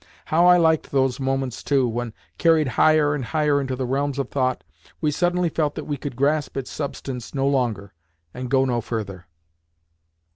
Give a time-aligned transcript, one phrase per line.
[0.25, 4.29] How I liked those moments, too, when, carried higher and higher into the realms of
[4.29, 4.63] thought,
[4.99, 7.93] we suddenly felt that we could grasp its substance no longer
[8.33, 9.27] and go no further!